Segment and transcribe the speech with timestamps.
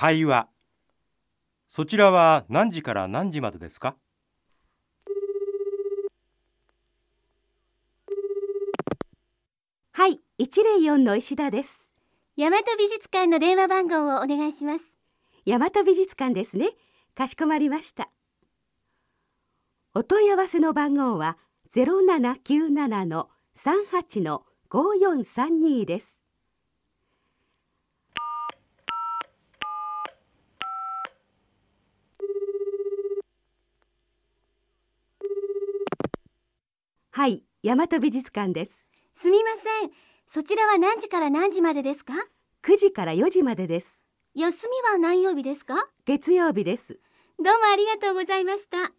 [0.00, 0.48] 会話
[1.68, 3.96] そちらは何時から何時までですか？
[9.92, 11.90] はい、104の石田です。
[12.38, 14.84] 大和美術館の電話番号をお願いします。
[15.44, 16.70] 大和美術館ですね。
[17.14, 18.08] かしこまりました。
[19.94, 21.36] お問い合わせの番号は
[21.74, 26.19] 0797の38の5432です。
[37.20, 38.86] はい、大和美術館です。
[39.12, 39.90] すみません。
[40.26, 42.14] そちらは何時から何時までですか
[42.62, 44.00] ?9 時から4時までです。
[44.34, 45.86] 休みは何曜日ですか？
[46.06, 46.98] 月曜日です。
[47.38, 48.92] どうもありがとうございました。